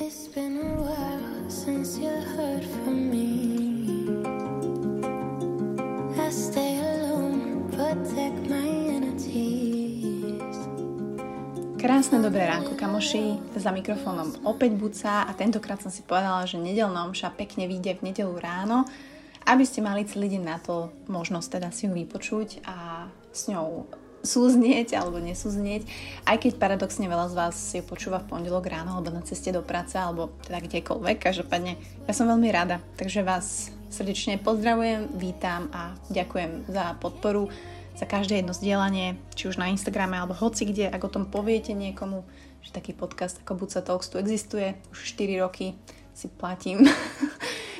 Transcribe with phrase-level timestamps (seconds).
[0.00, 0.28] It's.
[11.78, 13.38] Krásne dobré ránko, kamoši.
[13.58, 18.10] Za mikrofónom opäť Buca a tentokrát som si povedala, že nedelná omša pekne vyjde v
[18.10, 18.82] nedelu ráno,
[19.46, 23.86] aby ste mali celý deň na to možnosť teda si ju vypočuť a s ňou
[24.22, 25.86] súznieť alebo nesúznieť,
[26.26, 29.62] aj keď paradoxne veľa z vás si počúva v pondelok ráno alebo na ceste do
[29.62, 31.16] práce alebo teda kdekoľvek.
[31.22, 31.72] Každopádne
[32.06, 37.48] ja som veľmi rada, takže vás srdečne pozdravujem, vítam a ďakujem za podporu,
[37.96, 41.72] za každé jedno zdieľanie, či už na Instagrame alebo hoci kde, ak o tom poviete
[41.72, 42.22] niekomu,
[42.62, 45.74] že taký podcast ako Buca Talks tu existuje už 4 roky,
[46.12, 46.82] si platím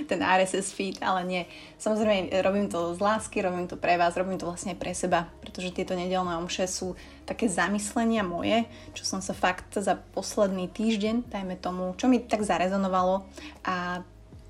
[0.09, 1.43] ten RSS feed, ale nie.
[1.77, 5.77] Samozrejme, robím to z lásky, robím to pre vás, robím to vlastne pre seba, pretože
[5.77, 6.97] tieto nedelné omše sú
[7.29, 8.65] také zamyslenia moje,
[8.97, 13.29] čo som sa fakt za posledný týždeň, dajme tomu, čo mi tak zarezonovalo.
[13.69, 14.01] A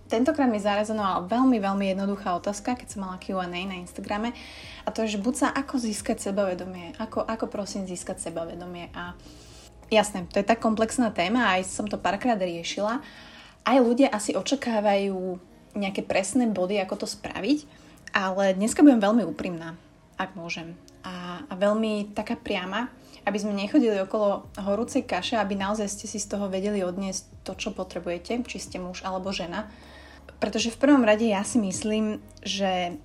[0.09, 4.33] Tentokrát mi zarezonovala veľmi, veľmi jednoduchá otázka, keď som mala Q&A na Instagrame
[4.83, 8.89] a to je, že buď sa ako získať sebavedomie, ako, ako prosím získať sebavedomie.
[8.97, 9.13] A
[9.93, 13.05] jasné, to je tak komplexná téma a aj som to párkrát riešila.
[13.69, 15.37] Aj ľudia asi očakávajú
[15.79, 17.65] nejaké presné body, ako to spraviť,
[18.13, 19.79] ale dneska budem veľmi úprimná,
[20.19, 20.75] ak môžem.
[21.07, 22.91] A, a veľmi taká priama,
[23.25, 27.53] aby sme nechodili okolo horúcej kaše, aby naozaj ste si z toho vedeli odniesť to,
[27.55, 29.69] čo potrebujete, či ste muž alebo žena.
[30.43, 32.97] Pretože v prvom rade ja si myslím, že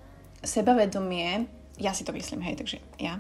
[0.44, 1.48] sebavedomie,
[1.80, 3.20] ja si to myslím, hej, takže ja,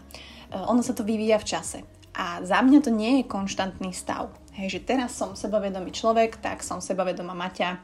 [0.52, 1.80] e, ono sa to vyvíja v čase.
[2.14, 4.30] A za mňa to nie je konštantný stav.
[4.54, 7.82] Hej, že teraz som sebavedomý človek, tak som sebavedomá Maťa,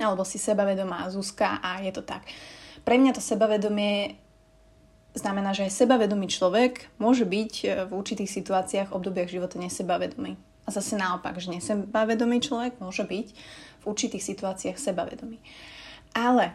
[0.00, 2.26] alebo si sebavedomá Zuzka a je to tak.
[2.86, 4.16] Pre mňa to sebavedomie
[5.18, 10.38] znamená, že aj sebavedomý človek môže byť e, v určitých situáciách, obdobiach života nesebavedomý.
[10.64, 13.26] A zase naopak, že nesebavedomý človek môže byť
[13.82, 15.40] v určitých situáciách sebavedomý.
[16.14, 16.54] Ale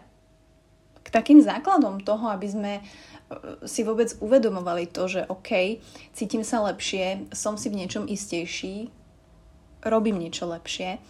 [1.04, 2.82] k takým základom toho, aby sme e,
[3.68, 5.84] si vôbec uvedomovali to, že OK,
[6.16, 8.88] cítim sa lepšie, som si v niečom istejší,
[9.84, 11.04] robím niečo lepšie,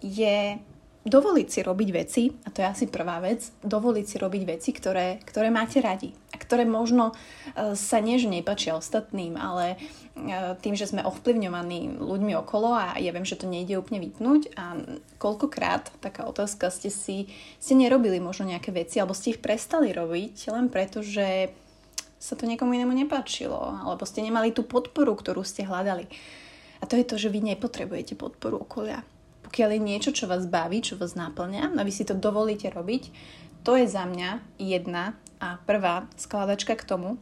[0.00, 0.58] je
[1.00, 5.16] dovoliť si robiť veci, a to je asi prvá vec, dovoliť si robiť veci, ktoré,
[5.24, 7.16] ktoré máte radi a ktoré možno
[7.56, 9.80] e, sa nie, nepačia ostatným, ale
[10.12, 14.52] e, tým, že sme ovplyvňovaní ľuďmi okolo a ja viem, že to nejde úplne vypnúť
[14.60, 14.76] a
[15.16, 20.52] koľkokrát, taká otázka, ste si ste nerobili možno nejaké veci alebo ste ich prestali robiť
[20.52, 21.48] len preto, že
[22.20, 26.12] sa to niekomu inému nepáčilo alebo ste nemali tú podporu, ktorú ste hľadali.
[26.80, 29.00] A to je to, že vy nepotrebujete podporu okolia.
[29.50, 33.10] Pokiaľ je niečo, čo vás baví, čo vás náplňa a vy si to dovolíte robiť,
[33.66, 37.18] to je za mňa jedna a prvá skladačka k tomu,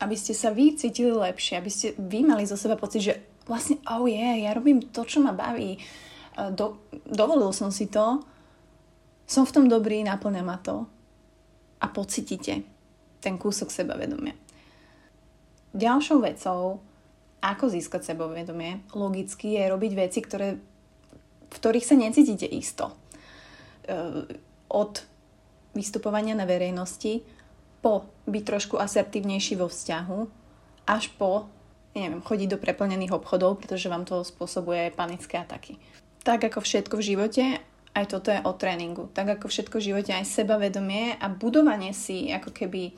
[0.00, 3.14] aby ste sa vy cítili lepšie, aby ste vy mali zo seba pocit, že
[3.44, 5.78] vlastne, oh yeah, ja robím to, čo ma baví,
[6.36, 8.20] Do, dovolil som si to,
[9.24, 10.84] som v tom dobrý, naplňa ma to
[11.80, 12.60] a pocítite
[13.24, 14.36] ten kúsok sebavedomia.
[15.72, 16.84] Ďalšou vecou
[17.40, 18.84] ako získať sebavedomie?
[18.92, 20.60] Logicky je robiť veci, ktoré,
[21.56, 22.92] v ktorých sa necítite isto.
[23.88, 24.28] E,
[24.68, 24.92] od
[25.72, 27.24] vystupovania na verejnosti
[27.80, 30.20] po byť trošku asertívnejší vo vzťahu
[30.86, 31.48] až po
[31.96, 35.80] neviem, chodiť do preplnených obchodov, pretože vám to spôsobuje panické ataky.
[36.20, 37.44] Tak ako všetko v živote,
[37.96, 39.08] aj toto je o tréningu.
[39.16, 42.92] Tak ako všetko v živote, aj sebavedomie a budovanie si ako keby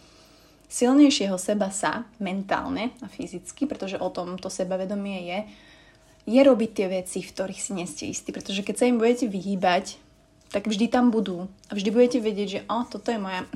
[0.66, 5.38] silnejšieho seba sa, mentálne a fyzicky, pretože o tom to sebavedomie je,
[6.28, 8.28] je robiť tie veci, v ktorých si nie ste istí.
[8.37, 9.97] Pretože keď sa im budete vyhýbať,
[10.53, 11.49] tak vždy tam budú.
[11.72, 13.49] A vždy budete vedieť, že o, toto je moja,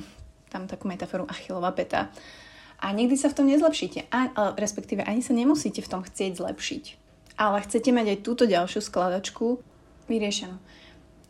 [0.49, 2.09] tam takú metaforu, achilová peta.
[2.81, 4.09] A nikdy sa v tom nezlepšíte.
[4.09, 6.83] A, respektíve ani sa nemusíte v tom chcieť zlepšiť.
[7.37, 9.61] Ale chcete mať aj túto ďalšiu skladačku
[10.09, 10.57] vyriešenú.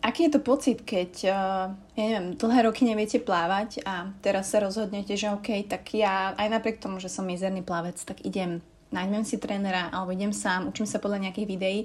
[0.03, 4.59] Aký je to pocit, keď, uh, ja neviem, dlhé roky neviete plávať a teraz sa
[4.59, 8.59] rozhodnete, že OK, tak ja aj napriek tomu, že som mizerný plavec, tak idem,
[8.93, 11.79] nájdem si trénera alebo idem sám, učím sa podľa nejakých videí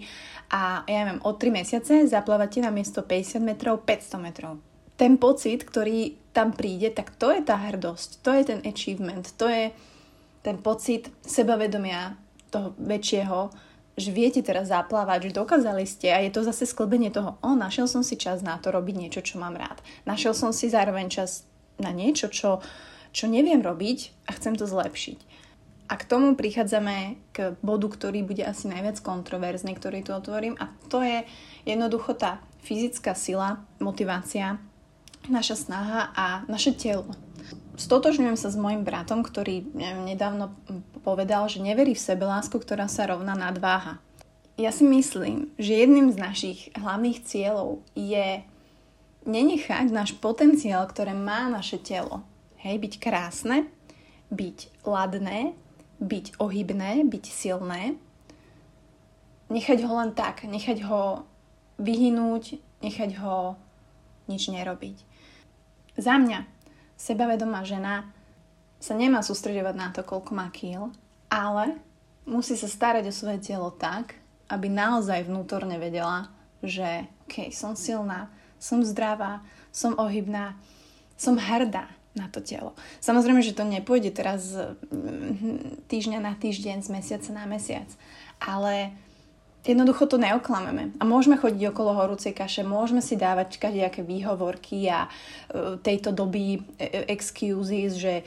[0.52, 4.60] a ja neviem, o 3 mesiace zaplávate na miesto 50 metrov 500 metrov.
[5.00, 9.48] Ten pocit, ktorý tam príde, tak to je tá hrdosť, to je ten achievement, to
[9.48, 9.72] je
[10.42, 12.14] ten pocit sebavedomia
[12.52, 13.50] toho väčšieho,
[13.98, 17.90] že viete teraz zaplávať, že dokázali ste a je to zase sklbenie toho, o, našiel
[17.90, 19.82] som si čas na to robiť niečo, čo mám rád.
[20.06, 21.42] Našiel som si zároveň čas
[21.82, 22.62] na niečo, čo,
[23.10, 25.18] čo neviem robiť a chcem to zlepšiť.
[25.88, 30.68] A k tomu prichádzame k bodu, ktorý bude asi najviac kontroverzný, ktorý tu otvorím a
[30.92, 31.24] to je
[31.64, 34.60] jednoducho tá fyzická sila, motivácia,
[35.32, 37.08] naša snaha a naše telo.
[37.78, 39.64] Stotožňujem sa s mojim bratom, ktorý
[40.04, 40.52] nedávno
[41.06, 44.02] povedal, že neverí v sebe lásku, ktorá sa rovná nadváha.
[44.58, 48.42] ja si myslím, že jedným z našich hlavných cieľov je
[49.22, 52.26] nenechať náš potenciál, ktoré má naše telo,
[52.58, 53.70] hej, byť krásne,
[54.34, 55.54] byť ladné,
[55.98, 57.98] byť ohybné, byť silné,
[59.50, 61.26] nechať ho len tak, nechať ho
[61.78, 63.58] vyhnúť, nechať ho
[64.28, 64.96] nič nerobiť.
[65.98, 66.46] Za mňa
[66.94, 68.06] sebavedomá žena
[68.78, 70.94] sa nemá sústredovať na to, koľko má kýl,
[71.26, 71.82] ale
[72.28, 74.14] musí sa starať o svoje telo tak,
[74.48, 76.30] aby naozaj vnútorne vedela,
[76.62, 78.30] že OK, som silná,
[78.62, 79.42] som zdravá,
[79.74, 80.54] som ohybná,
[81.18, 82.74] som hrdá na to telo.
[82.98, 87.88] Samozrejme, že to nepôjde teraz mm, týždňa na týždeň, z mesiaca na mesiac,
[88.38, 88.92] ale
[89.66, 90.96] jednoducho to neoklameme.
[90.96, 96.60] A môžeme chodiť okolo horúcej kaše, môžeme si dávať kadejaké výhovorky a uh, tejto doby
[96.60, 98.24] uh, excuses, že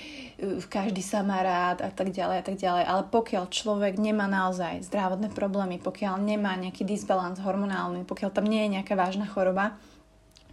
[0.70, 2.84] každý sa má rád a tak ďalej a tak ďalej.
[2.86, 8.68] Ale pokiaľ človek nemá naozaj zdravotné problémy, pokiaľ nemá nejaký disbalans hormonálny, pokiaľ tam nie
[8.68, 9.80] je nejaká vážna choroba,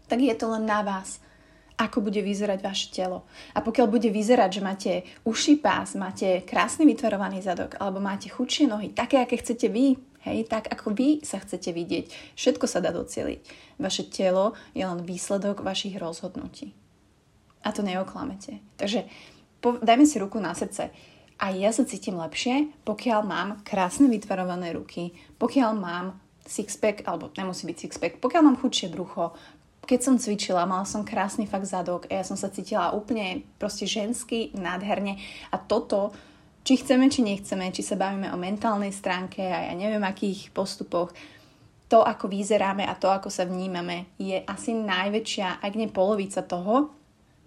[0.09, 1.21] tak je to len na vás
[1.79, 3.23] ako bude vyzerať vaše telo.
[3.55, 4.93] A pokiaľ bude vyzerať, že máte
[5.23, 9.97] uší pás, máte krásny vytvarovaný zadok, alebo máte chudšie nohy, také, aké chcete vy,
[10.27, 12.35] Hej, tak ako vy sa chcete vidieť.
[12.35, 13.39] Všetko sa dá docieliť.
[13.79, 16.75] Vaše telo je len výsledok vašich rozhodnutí.
[17.63, 18.59] A to neoklamete.
[18.77, 19.07] Takže
[19.63, 20.91] po, dajme si ruku na srdce.
[21.39, 27.69] A ja sa cítim lepšie, pokiaľ mám krásne vytvarované ruky, pokiaľ mám sixpack, alebo nemusí
[27.71, 29.39] byť sixpack, pokiaľ mám chudšie brucho,
[29.88, 33.88] keď som cvičila, mala som krásny fakt zadok a ja som sa cítila úplne proste
[33.88, 35.17] žensky, nádherne
[35.49, 36.12] a toto
[36.61, 41.17] či chceme, či nechceme, či sa bavíme o mentálnej stránke a ja neviem akých postupoch,
[41.88, 46.93] to, ako vyzeráme a to, ako sa vnímame, je asi najväčšia, ak nie polovica toho,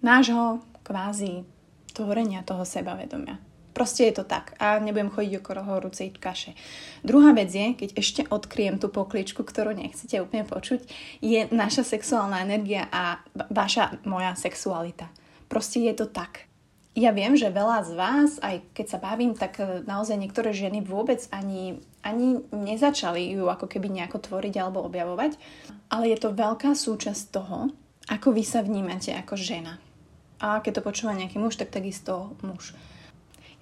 [0.02, 1.46] nášho kvázi
[1.94, 3.38] tvorenia toho sebavedomia.
[3.82, 6.54] Proste je to tak a nebudem chodiť okolo horúcej kaše.
[7.02, 10.86] Druhá vec je, keď ešte odkriem tú pokličku, ktorú nechcete úplne počuť,
[11.18, 13.18] je naša sexuálna energia a
[13.50, 15.10] vaša moja sexualita.
[15.50, 16.46] Proste je to tak
[16.92, 20.84] ja viem, že veľa z vás, aj keď sa bavím, tak e, naozaj niektoré ženy
[20.84, 25.40] vôbec ani, ani nezačali ju ako keby nejako tvoriť alebo objavovať,
[25.88, 27.72] ale je to veľká súčasť toho,
[28.12, 29.80] ako vy sa vnímate ako žena.
[30.36, 32.76] A keď to počúva nejaký muž, tak takisto muž.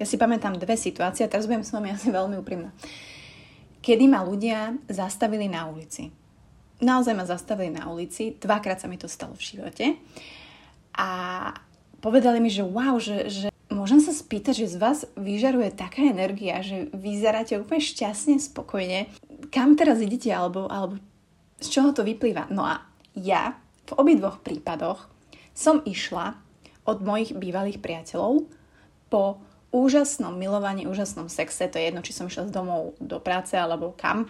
[0.00, 2.72] Ja si pamätám dve situácie, a teraz budem s vami asi veľmi úprimná.
[3.84, 6.08] Kedy ma ľudia zastavili na ulici.
[6.80, 10.00] Naozaj ma zastavili na ulici, dvakrát sa mi to stalo v živote.
[10.96, 11.08] A
[12.00, 16.64] povedali mi, že wow, že, že môžem sa spýtať, že z vás vyžaruje taká energia,
[16.64, 19.12] že vyzeráte úplne šťastne, spokojne.
[19.52, 20.96] Kam teraz idete, alebo, alebo
[21.60, 22.48] z čoho to vyplýva?
[22.48, 25.12] No a ja v obidvoch prípadoch
[25.52, 26.40] som išla
[26.88, 28.48] od mojich bývalých priateľov
[29.12, 33.54] po úžasnom milovaní, úžasnom sexe, to je jedno, či som išla z domov do práce
[33.54, 34.26] alebo kam,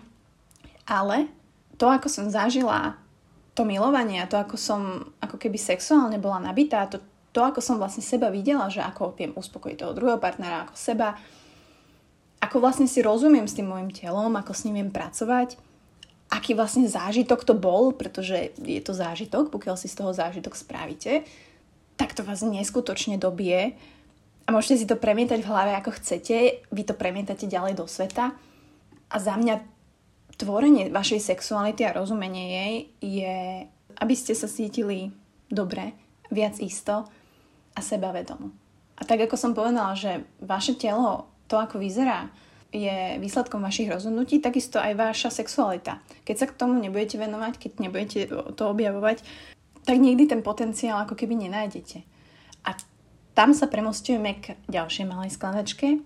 [0.84, 1.32] ale
[1.80, 3.00] to, ako som zažila
[3.56, 7.00] to milovanie a to, ako som ako keby sexuálne bola nabitá, to,
[7.32, 11.16] to, ako som vlastne seba videla, že ako viem uspokojiť toho druhého partnera, ako seba,
[12.40, 15.56] ako vlastne si rozumiem s tým môjim telom, ako s ním viem pracovať,
[16.30, 21.24] aký vlastne zážitok to bol, pretože je to zážitok, pokiaľ si z toho zážitok spravíte,
[21.98, 23.76] tak to vás neskutočne dobie
[24.50, 28.34] a môžete si to premietať v hlave ako chcete, vy to premietate ďalej do sveta
[29.06, 29.62] a za mňa
[30.34, 33.36] tvorenie vašej sexuality a rozumenie jej je,
[34.02, 35.14] aby ste sa cítili
[35.46, 35.94] dobre,
[36.34, 37.06] viac isto
[37.70, 38.50] a sebavedomo.
[38.98, 42.26] A tak ako som povedala, že vaše telo, to ako vyzerá,
[42.74, 46.02] je výsledkom vašich rozhodnutí, takisto aj vaša sexualita.
[46.26, 48.18] Keď sa k tomu nebudete venovať, keď nebudete
[48.58, 49.22] to objavovať,
[49.86, 52.02] tak nikdy ten potenciál ako keby nenájdete.
[52.66, 52.74] A
[53.40, 56.04] tam sa premostujeme k ďalšej malej skladačke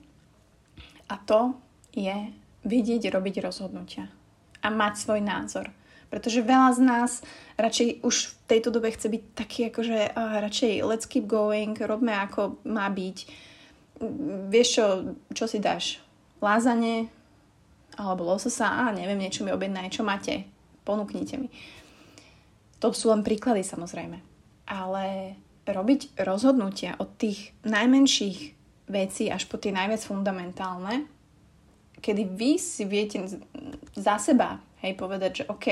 [1.11, 1.59] a to
[1.91, 2.31] je
[2.63, 4.07] vidieť, robiť rozhodnutia
[4.63, 5.67] a mať svoj názor.
[6.15, 7.11] Pretože veľa z nás
[7.59, 12.15] radšej už v tejto dobe chce byť taký akože uh, radšej let's keep going, robme
[12.15, 13.27] ako má byť.
[14.55, 14.87] Vieš čo,
[15.35, 15.99] čo si dáš?
[16.39, 17.11] Lázanie?
[17.99, 18.71] Alebo lososa?
[18.71, 20.47] A neviem, niečo mi objednaj, čo máte?
[20.87, 21.51] Ponúknite mi.
[22.79, 24.23] To sú len príklady samozrejme.
[24.71, 25.35] Ale
[25.65, 28.39] robiť rozhodnutia od tých najmenších
[28.89, 31.09] vecí až po tie najviac fundamentálne,
[32.05, 33.25] kedy vy si viete
[33.97, 35.69] za seba hej, povedať, že OK,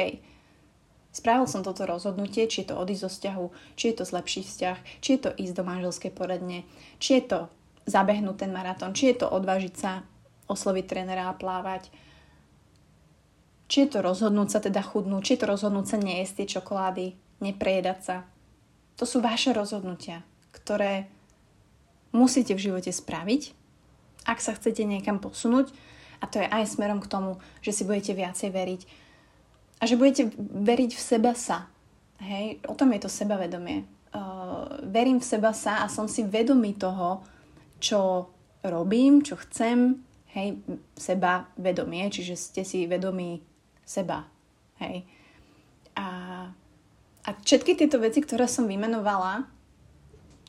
[1.13, 3.47] Spravil som toto rozhodnutie, či je to odísť zo vzťahu,
[3.77, 6.65] či je to zlepšiť vzťah, či je to ísť do manželskej poradne,
[6.97, 7.41] či je to
[7.85, 10.09] zabehnúť ten maratón, či je to odvážiť sa
[10.49, 11.93] osloviť trénera a plávať,
[13.69, 17.07] či je to rozhodnúť sa teda chudnúť, či je to rozhodnúť sa nejesť tie čokolády,
[17.45, 18.17] neprejedať sa.
[19.01, 21.09] To sú vaše rozhodnutia, ktoré
[22.13, 23.57] musíte v živote spraviť,
[24.29, 25.75] ak sa chcete niekam posunúť
[26.23, 28.81] A to je aj smerom k tomu, že si budete viacej veriť.
[29.83, 31.67] A že budete veriť v seba sa.
[32.23, 33.83] Hej, o tom je to sebavedomie.
[34.15, 37.27] Uh, verím v seba sa a som si vedomý toho,
[37.83, 38.31] čo
[38.63, 39.99] robím, čo chcem,
[40.31, 40.63] hej,
[40.95, 43.43] seba vedomie, čiže ste si vedomí
[43.83, 44.31] seba,
[44.79, 45.03] hej.
[47.23, 49.47] A, všetky tieto veci, ktoré som vymenovala,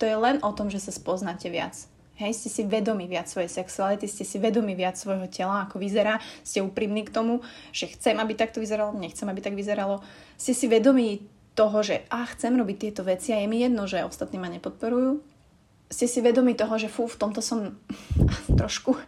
[0.02, 1.78] to je len o tom, že sa spoznáte viac.
[2.14, 6.22] Hej, ste si vedomi viac svojej sexuality, ste si vedomi viac svojho tela, ako vyzerá,
[6.46, 7.42] ste úprimní k tomu,
[7.74, 10.06] že chcem, aby takto vyzeralo, nechcem, aby tak vyzeralo.
[10.38, 11.26] Ste si vedomi
[11.58, 15.26] toho, že a chcem robiť tieto veci a je mi jedno, že ostatní ma nepodporujú.
[15.90, 17.78] Ste si vedomi toho, že fú, v tomto som
[18.62, 19.02] trošku uh,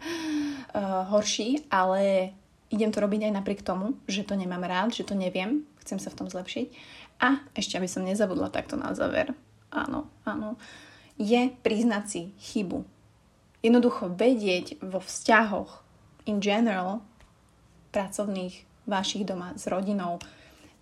[1.10, 2.34] horší, ale
[2.74, 6.10] idem to robiť aj napriek tomu, že to nemám rád, že to neviem, chcem sa
[6.10, 6.68] v tom zlepšiť.
[7.20, 9.32] A ešte, aby som nezabudla takto na záver.
[9.72, 10.60] Áno, áno.
[11.16, 12.84] Je priznať si chybu
[13.66, 15.82] jednoducho vedieť vo vzťahoch
[16.30, 17.02] in general,
[17.90, 20.22] pracovných, vašich doma, s rodinou,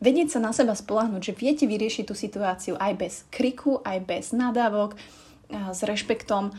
[0.04, 4.36] vedieť sa na seba spolahnúť, že viete vyriešiť tú situáciu aj bez kriku, aj bez
[4.36, 5.00] nadávok,
[5.48, 6.52] s rešpektom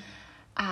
[0.57, 0.69] a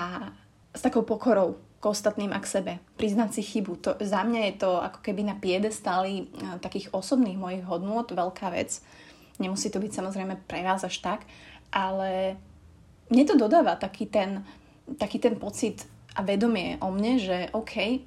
[0.72, 2.72] s takou pokorou k ostatným a k sebe.
[2.94, 3.72] Priznať si chybu.
[3.82, 6.30] To, za mňa je to ako keby na piedestali
[6.62, 8.78] takých osobných mojich hodnôt veľká vec.
[9.42, 11.26] Nemusí to byť samozrejme pre vás až tak,
[11.74, 12.38] ale
[13.10, 14.46] mne to dodáva taký ten,
[14.94, 15.82] taký ten pocit
[16.14, 17.98] a vedomie o mne, že OK,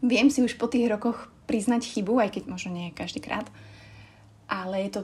[0.00, 3.52] viem si už po tých rokoch priznať chybu, aj keď možno nie každý krát,
[4.48, 5.02] ale je to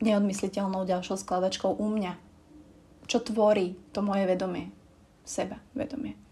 [0.00, 2.16] neodmysliteľnou ďalšou skladačkou u mňa.
[3.04, 4.72] Čo tvorí to moje vedomie?
[5.26, 6.25] Seba, vedomie.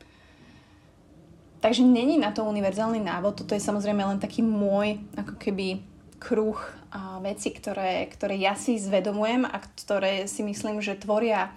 [1.64, 5.80] Takže není na to univerzálny návod, toto je samozrejme len taký môj ako keby
[6.20, 6.60] kruh
[6.92, 11.56] a veci, ktoré, ktoré ja si zvedomujem a ktoré si myslím, že tvoria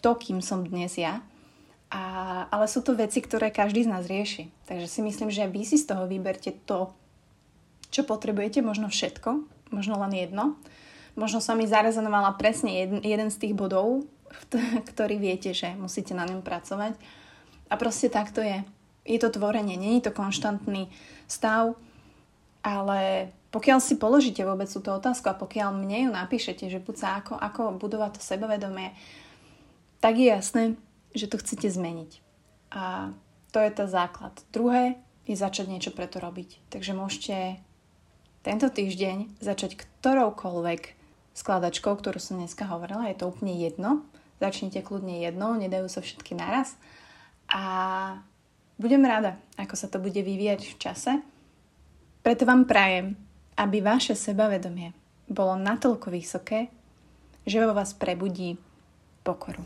[0.00, 1.20] to, kým som dnes ja.
[1.92, 2.02] A,
[2.48, 4.48] ale sú to veci, ktoré každý z nás rieši.
[4.64, 6.96] Takže si myslím, že vy si z toho vyberte to,
[7.92, 9.44] čo potrebujete, možno všetko,
[9.76, 10.56] možno len jedno.
[11.20, 14.08] Možno sa mi zarezonovala presne jeden, jeden z tých bodov,
[14.96, 16.96] ktorý viete, že musíte na ňom pracovať.
[17.68, 18.64] A proste tak to je.
[19.08, 20.92] Je to tvorenie, není to konštantný
[21.24, 21.72] stav,
[22.60, 27.34] ale pokiaľ si položíte vôbec túto otázku a pokiaľ mne ju napíšete, že buď ako,
[27.40, 28.92] ako budovať to sebavedomie,
[30.04, 30.62] tak je jasné,
[31.16, 32.20] že to chcete zmeniť.
[32.76, 33.16] A
[33.48, 34.36] to je ten základ.
[34.52, 36.60] Druhé je začať niečo preto robiť.
[36.68, 37.64] Takže môžete
[38.44, 40.82] tento týždeň začať ktoroukoľvek
[41.32, 43.08] skladačkou, ktorú som dneska hovorila.
[43.08, 44.04] Je to úplne jedno.
[44.38, 46.76] Začnite kľudne jedno, nedajú sa všetky naraz.
[47.48, 47.64] A
[48.78, 51.12] budem rada, ako sa to bude vyvíjať v čase.
[52.22, 53.18] Preto vám prajem,
[53.58, 54.94] aby vaše sebavedomie
[55.26, 56.70] bolo natoľko vysoké,
[57.42, 58.56] že vo vás prebudí
[59.26, 59.60] pokoru.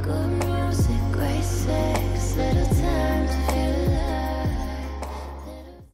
[0.00, 2.79] Good music, great sex,